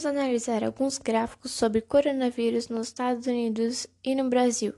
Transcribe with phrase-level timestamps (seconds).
[0.00, 4.72] vamos analisar alguns gráficos sobre coronavírus nos Estados Unidos e no Brasil.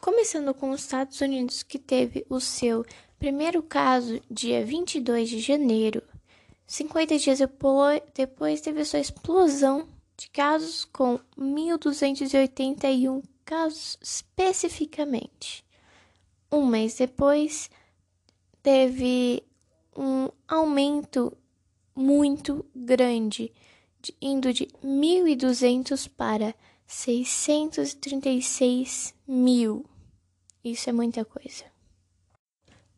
[0.00, 2.84] Começando com os Estados Unidos, que teve o seu
[3.16, 6.02] primeiro caso dia 22 de janeiro.
[6.66, 7.38] 50 dias
[8.12, 15.64] depois teve sua explosão de casos com 1.281 casos especificamente.
[16.50, 17.70] Um mês depois,
[18.60, 19.44] teve
[19.96, 21.36] um aumento
[21.94, 23.52] muito grande,
[24.00, 26.52] de, indo de 1.200 para
[26.86, 29.86] 636 mil.
[30.62, 31.64] Isso é muita coisa.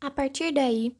[0.01, 0.97] A partir daí,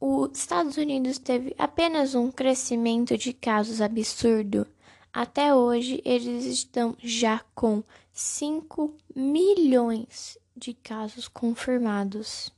[0.00, 4.66] os Estados Unidos teve apenas um crescimento de casos absurdo.
[5.12, 7.82] Até hoje, eles estão já com
[8.12, 12.50] 5 milhões de casos confirmados.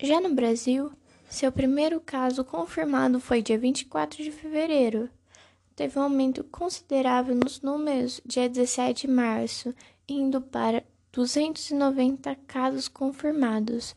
[0.00, 0.92] Já no Brasil,
[1.32, 5.08] seu primeiro caso confirmado foi dia 24 de fevereiro.
[5.74, 9.74] Teve um aumento considerável nos números dia 17 de março,
[10.06, 13.96] indo para 290 casos confirmados.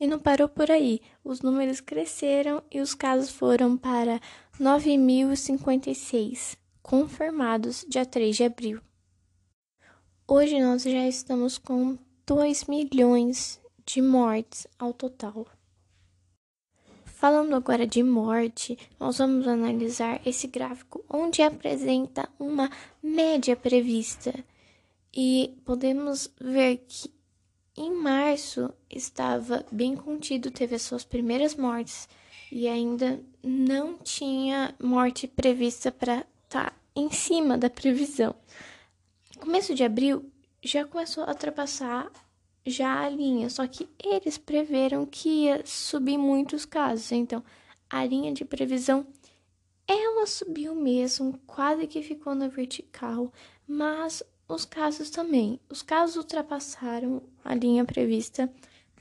[0.00, 1.00] E não parou por aí.
[1.22, 4.20] Os números cresceram e os casos foram para
[4.58, 8.80] 9.056, confirmados dia 3 de abril.
[10.26, 13.59] Hoje nós já estamos com 2 milhões
[13.92, 15.46] de mortes ao total.
[17.04, 22.70] Falando agora de morte, nós vamos analisar esse gráfico onde apresenta uma
[23.02, 24.32] média prevista
[25.12, 27.12] e podemos ver que
[27.76, 32.08] em março estava bem contido, teve as suas primeiras mortes
[32.52, 38.34] e ainda não tinha morte prevista para estar tá em cima da previsão.
[39.38, 40.30] Começo de abril
[40.62, 42.10] já começou a ultrapassar
[42.66, 47.42] já a linha, só que eles preveram que ia subir muitos casos, então
[47.88, 49.06] a linha de previsão
[49.92, 53.32] ela subiu mesmo, quase que ficou na vertical,
[53.66, 55.58] mas os casos também.
[55.68, 58.48] Os casos ultrapassaram a linha prevista.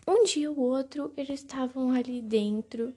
[0.08, 2.91] Um dia ou outro eles estavam ali dentro.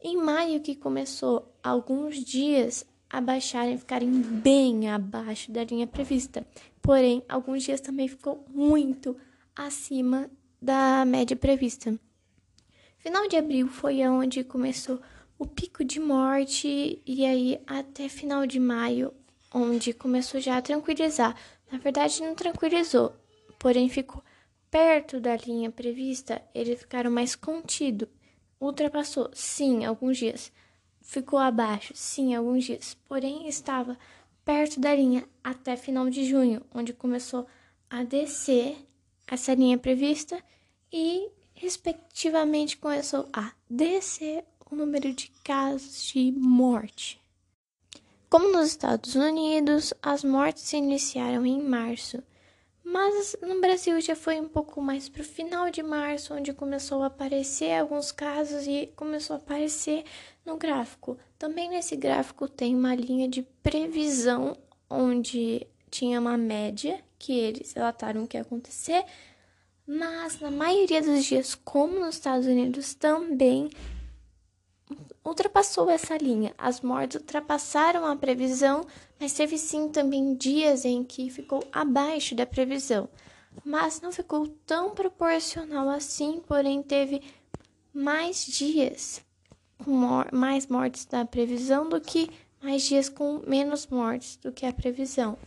[0.00, 6.46] Em maio que começou alguns dias a baixarem, ficarem bem abaixo da linha prevista.
[6.80, 9.14] Porém, alguns dias também ficou muito
[9.58, 10.30] acima
[10.62, 11.98] da média prevista.
[12.98, 15.00] Final de abril foi onde começou
[15.36, 19.12] o pico de morte e aí até final de maio,
[19.52, 21.36] onde começou já a tranquilizar.
[21.70, 23.14] Na verdade, não tranquilizou,
[23.58, 24.22] porém ficou
[24.70, 28.08] perto da linha prevista, eles ficaram mais contido.
[28.60, 30.52] Ultrapassou, sim, alguns dias.
[31.02, 32.96] Ficou abaixo, sim, alguns dias.
[33.08, 33.98] Porém, estava
[34.44, 37.46] perto da linha até final de junho, onde começou
[37.88, 38.87] a descer
[39.30, 40.42] essa linha prevista
[40.92, 47.20] e, respectivamente, começou a descer o número de casos de morte.
[48.30, 52.22] Como nos Estados Unidos, as mortes se iniciaram em março,
[52.84, 57.02] mas no Brasil já foi um pouco mais para o final de março, onde começou
[57.02, 60.04] a aparecer alguns casos e começou a aparecer
[60.44, 61.18] no gráfico.
[61.38, 64.56] Também nesse gráfico tem uma linha de previsão,
[64.88, 69.04] onde tinha uma média que eles relataram que ia acontecer,
[69.86, 73.70] mas na maioria dos dias, como nos Estados Unidos também,
[75.24, 76.54] ultrapassou essa linha.
[76.56, 78.86] As mortes ultrapassaram a previsão,
[79.18, 83.08] mas teve sim também dias em que ficou abaixo da previsão.
[83.64, 87.22] Mas não ficou tão proporcional assim, porém teve
[87.92, 89.22] mais dias
[89.84, 92.28] com mais mortes da previsão do que
[92.62, 95.38] mais dias com menos mortes do que a previsão.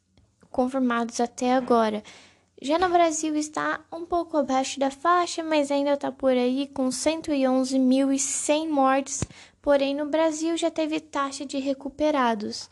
[0.50, 2.02] confirmadas até agora.
[2.64, 6.90] Já no Brasil está um pouco abaixo da faixa, mas ainda está por aí com
[6.90, 9.24] 111.100 mortes.
[9.60, 12.70] Porém, no Brasil já teve taxa de recuperados.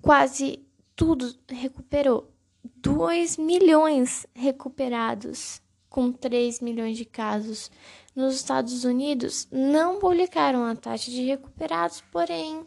[0.00, 0.64] Quase
[0.94, 2.30] tudo recuperou.
[2.76, 7.68] 2 milhões recuperados, com 3 milhões de casos.
[8.14, 12.64] Nos Estados Unidos, não publicaram a taxa de recuperados, porém,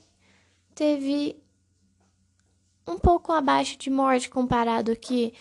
[0.76, 1.42] teve
[2.86, 5.34] um pouco abaixo de morte comparado aqui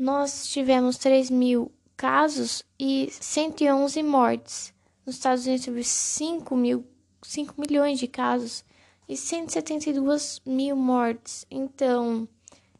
[0.00, 4.72] nós tivemos 3 mil casos e 111 mortes.
[5.04, 6.86] Nos Estados Unidos teve 5, mil,
[7.22, 8.64] 5 milhões de casos
[9.06, 11.44] e 172 mil mortes.
[11.50, 12.26] Então,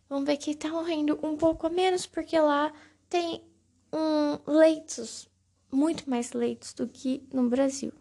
[0.08, 2.72] vamos ver que está morrendo um pouco a menos, porque lá
[3.10, 3.44] tem
[3.92, 5.28] um, leitos,
[5.70, 7.92] muito mais leitos do que no Brasil.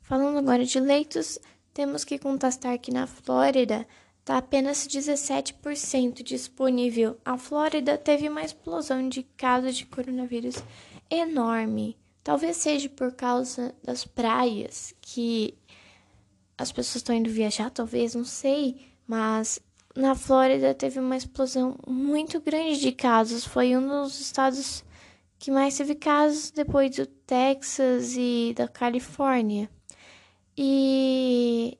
[0.00, 1.36] Falando agora de leitos,
[1.72, 3.84] temos que contestar que na Flórida
[4.24, 7.18] está apenas 17% disponível.
[7.22, 10.64] A Flórida teve uma explosão de casos de coronavírus
[11.10, 11.98] enorme.
[12.22, 15.52] Talvez seja por causa das praias que
[16.56, 19.60] as pessoas estão indo viajar, talvez, não sei, mas
[19.94, 23.44] na Flórida teve uma explosão muito grande de casos.
[23.44, 24.82] Foi um dos estados
[25.38, 29.68] que mais teve casos depois do Texas e da Califórnia.
[30.56, 31.76] E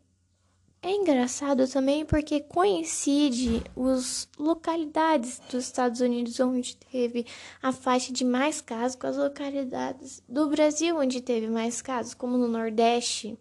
[0.85, 7.27] é engraçado também porque coincide os localidades dos Estados Unidos onde teve
[7.63, 12.37] a faixa de mais casos com as localidades do Brasil onde teve mais casos, como
[12.37, 13.39] no Nordeste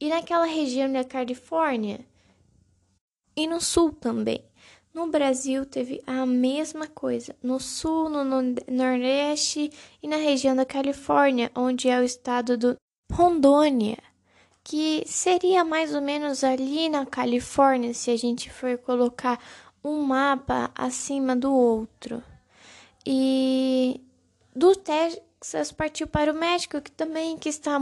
[0.00, 1.98] e naquela região da Califórnia
[3.36, 4.44] e no Sul também.
[4.94, 8.24] No Brasil teve a mesma coisa, no Sul, no
[8.68, 12.76] Nordeste e na região da Califórnia, onde é o estado do
[13.12, 13.98] Rondônia
[14.68, 19.38] que seria mais ou menos ali na Califórnia, se a gente for colocar
[19.82, 22.20] um mapa acima do outro.
[23.06, 24.00] E
[24.52, 27.78] do Texas partiu para o México, que também que está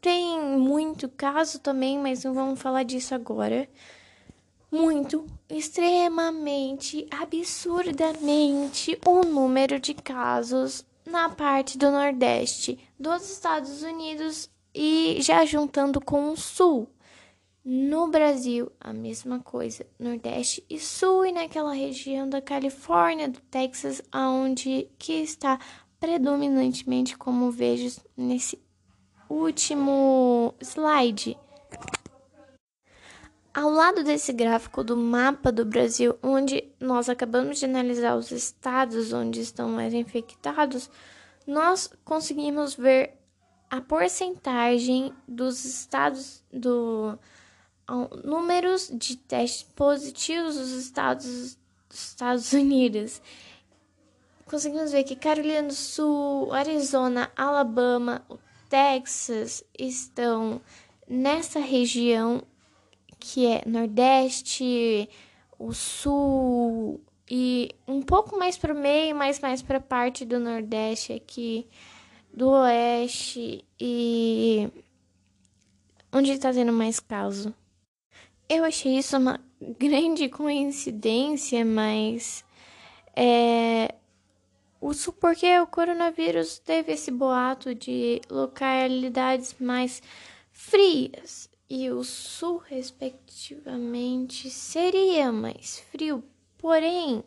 [0.00, 3.68] tem muito caso também, mas não vamos falar disso agora.
[4.72, 15.18] Muito, extremamente, absurdamente o número de casos na parte do Nordeste dos Estados Unidos e
[15.20, 16.88] já juntando com o Sul.
[17.64, 24.02] No Brasil, a mesma coisa, Nordeste e Sul, e naquela região da Califórnia, do Texas,
[24.12, 25.58] aonde que está
[25.98, 28.62] predominantemente, como vejo nesse
[29.30, 31.38] último slide.
[33.54, 39.12] Ao lado desse gráfico do mapa do Brasil, onde nós acabamos de analisar os estados
[39.12, 40.90] onde estão mais infectados,
[41.46, 43.16] nós conseguimos ver
[43.74, 47.18] a porcentagem dos estados do
[48.22, 53.20] números de testes positivos dos estados dos Estados Unidos.
[54.46, 58.24] Conseguimos ver que Carolina do Sul, Arizona, Alabama,
[58.70, 60.60] Texas estão
[61.08, 62.44] nessa região
[63.18, 65.10] que é Nordeste,
[65.58, 70.38] o Sul e um pouco mais para o meio, mas mais para a parte do
[70.38, 71.66] Nordeste aqui
[72.34, 74.68] do Oeste e
[76.12, 77.54] onde está tendo mais caso.
[78.48, 79.40] Eu achei isso uma
[79.78, 82.44] grande coincidência, mas
[83.14, 83.94] é
[84.80, 90.02] o porque o coronavírus teve esse boato de localidades mais
[90.52, 96.22] frias e o sul, respectivamente, seria mais frio.
[96.58, 97.24] Porém,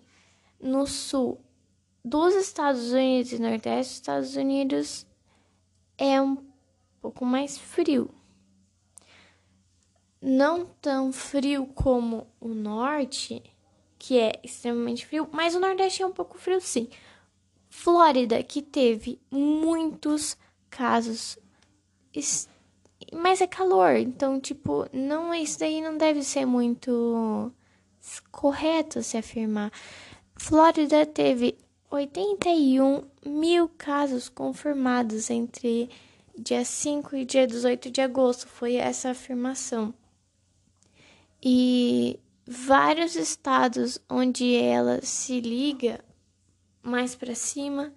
[0.61, 1.41] no sul
[2.03, 5.05] dos Estados Unidos e Nordeste dos Estados Unidos
[5.97, 6.37] é um
[7.01, 8.09] pouco mais frio.
[10.21, 13.43] Não tão frio como o norte,
[13.99, 16.89] que é extremamente frio, mas o Nordeste é um pouco frio sim.
[17.69, 20.37] Flórida, que teve muitos
[20.69, 21.37] casos,
[23.13, 27.51] mas é calor, então, tipo, não isso daí não deve ser muito
[28.31, 29.71] correto se afirmar.
[30.35, 31.57] Flórida teve
[31.89, 35.89] 81 mil casos confirmados entre
[36.37, 39.93] dia 5 e dia 18 de agosto, foi essa afirmação.
[41.41, 46.03] E vários estados onde ela se liga
[46.83, 47.93] mais para cima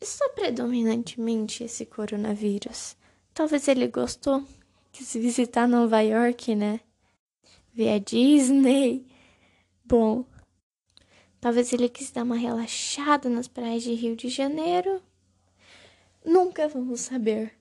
[0.00, 2.96] está predominantemente esse coronavírus.
[3.32, 4.44] Talvez ele gostou,
[4.90, 6.80] quis visitar Nova York, né?
[7.72, 9.06] Ver a Disney.
[9.84, 10.24] Bom,
[11.42, 15.02] Talvez ele quis dar uma relaxada nas praias de Rio de Janeiro.
[16.24, 17.52] Nunca vamos saber.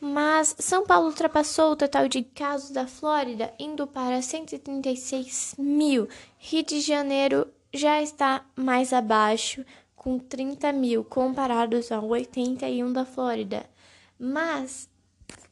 [0.00, 6.08] Mas São Paulo ultrapassou o total de casos da Flórida, indo para 136 mil.
[6.36, 9.64] Rio de Janeiro já está mais abaixo,
[9.94, 13.70] com 30 mil, comparados ao 81 da Flórida.
[14.18, 14.90] Mas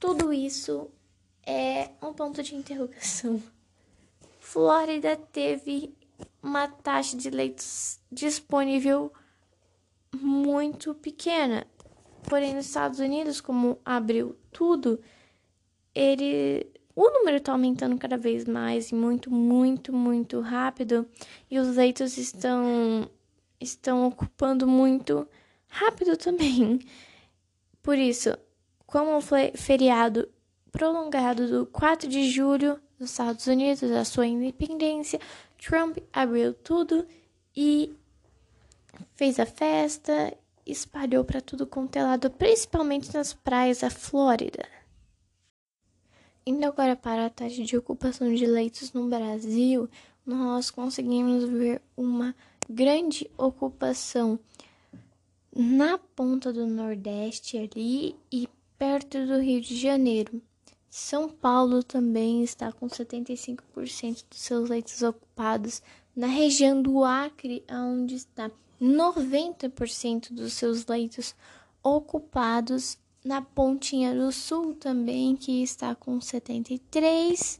[0.01, 0.91] tudo isso
[1.47, 3.41] é um ponto de interrogação.
[4.41, 5.95] Flórida teve
[6.43, 9.13] uma taxa de leitos disponível
[10.21, 11.67] muito pequena.
[12.29, 15.01] Porém, nos Estados Unidos, como abriu tudo,
[15.95, 16.67] ele
[16.97, 21.07] o número está aumentando cada vez mais e muito, muito, muito rápido.
[21.51, 23.11] E os leitos estão
[23.61, 25.27] estão ocupando muito
[25.69, 26.79] rápido também.
[27.83, 28.37] Por isso,
[28.87, 30.29] como foi feriado
[30.71, 35.21] prolongado do 4 de julho nos Estados Unidos, a sua independência,
[35.65, 37.07] Trump abriu tudo
[37.57, 37.97] e
[39.17, 44.69] fez a festa, espalhou para tudo quanto é lado, principalmente nas praias da Flórida.
[46.47, 49.89] Indo agora para a taxa de ocupação de leitos no Brasil,
[50.27, 52.35] nós conseguimos ver uma
[52.69, 54.39] grande ocupação
[55.57, 60.43] na ponta do Nordeste ali e perto do Rio de Janeiro.
[60.97, 65.83] São Paulo também está com 75% dos seus leitos ocupados.
[66.15, 68.49] Na região do Acre, onde está
[68.81, 71.35] 90% dos seus leitos
[71.83, 72.97] ocupados.
[73.25, 77.59] Na Pontinha do Sul também, que está com 73%.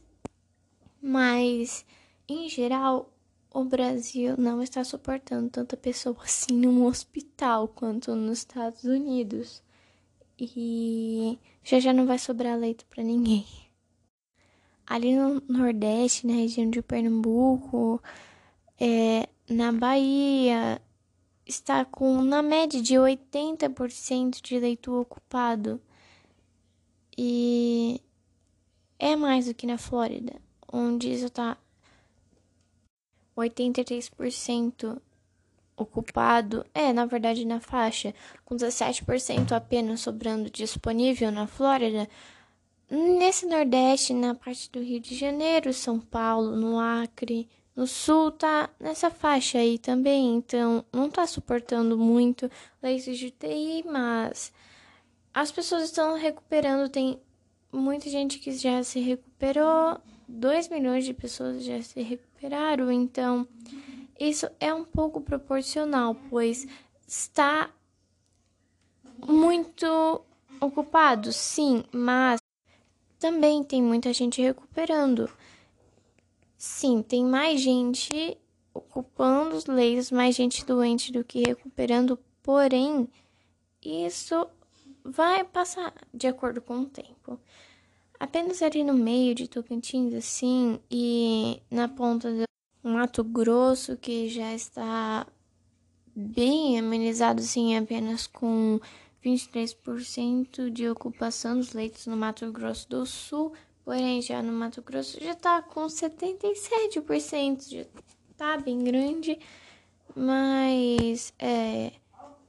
[1.01, 1.85] Mas,
[2.29, 3.11] em geral,
[3.53, 9.61] o Brasil não está suportando tanta pessoa assim num hospital quanto nos Estados Unidos.
[10.39, 13.45] E já já não vai sobrar leito para ninguém.
[14.85, 18.01] Ali no Nordeste, na região de Pernambuco,
[18.79, 20.81] é, na Bahia,
[21.45, 25.81] está com na média de 80% de leito ocupado.
[27.17, 28.01] E
[28.99, 30.35] é mais do que na Flórida,
[30.71, 31.57] onde isso está
[33.37, 35.01] 83%
[35.77, 36.65] ocupado.
[36.73, 38.13] É, na verdade, na faixa,
[38.43, 42.07] com 17% apenas sobrando disponível na Flórida.
[42.89, 48.69] Nesse Nordeste, na parte do Rio de Janeiro, São Paulo, no Acre, no Sul, tá
[48.79, 50.35] nessa faixa aí também.
[50.35, 52.49] Então, não tá suportando muito
[52.81, 54.53] leitos de UTI, mas
[55.33, 56.89] as pessoas estão recuperando.
[56.89, 57.19] Tem
[57.71, 59.99] muita gente que já se recuperou.
[60.27, 63.47] 2 milhões de pessoas já se recuperaram, então
[64.19, 66.67] isso é um pouco proporcional, pois
[67.07, 67.69] está
[69.25, 70.21] muito
[70.59, 72.39] ocupado, sim, mas
[73.19, 75.29] também tem muita gente recuperando.
[76.57, 78.37] Sim, tem mais gente
[78.73, 83.09] ocupando os leitos, mais gente doente do que recuperando, porém,
[83.81, 84.47] isso
[85.03, 87.39] vai passar de acordo com o tempo.
[88.19, 92.45] Apenas ali no meio de Tocantins, assim, e na ponta do
[92.89, 95.25] Mato Grosso, que já está
[96.15, 98.79] bem amenizado, assim, apenas com
[99.23, 105.19] 23% de ocupação dos leitos no Mato Grosso do Sul, porém já no Mato Grosso
[105.19, 107.85] já está com 77%, já
[108.31, 109.39] está bem grande,
[110.15, 111.91] mas é,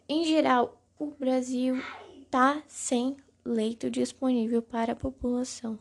[0.08, 1.82] em geral o Brasil
[2.22, 5.78] está sem leito disponível para a população.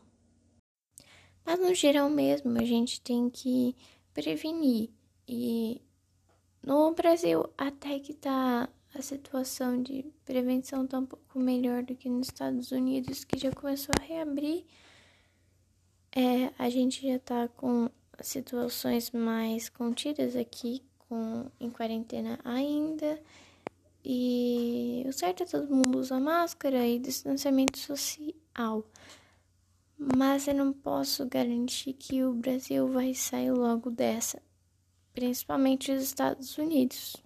[1.44, 3.76] Mas no geral mesmo, a gente tem que
[4.16, 4.88] prevenir.
[5.28, 5.82] E
[6.62, 12.08] no Brasil, até que tá a situação de prevenção tá um pouco melhor do que
[12.08, 14.64] nos Estados Unidos, que já começou a reabrir.
[16.10, 17.90] É, a gente já tá com
[18.22, 23.20] situações mais contidas aqui, com, em quarentena ainda.
[24.02, 28.82] E o certo é todo mundo usar máscara e distanciamento social.
[29.98, 34.42] Mas eu não posso garantir que o Brasil vai sair logo dessa,
[35.14, 37.16] principalmente os Estados Unidos.